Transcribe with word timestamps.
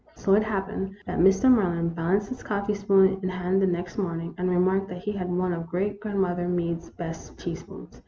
So 0.15 0.33
it 0.33 0.41
happened 0.43 0.95
that 1.05 1.19
Mr. 1.19 1.43
Maryland 1.47 1.93
balanced 1.95 2.29
his 2.29 2.41
coffee 2.41 2.73
spoon 2.73 3.19
in 3.21 3.29
hand 3.29 3.61
the 3.61 3.67
next 3.67 3.99
morning, 3.99 4.33
and 4.35 4.49
remarked 4.49 4.87
that 4.87 5.03
he 5.03 5.11
had 5.11 5.29
one 5.29 5.53
of 5.53 5.67
great 5.67 5.99
grandmother 5.99 6.47
Meade's 6.47 6.89
best 6.89 7.37
teaspoons. 7.37 7.99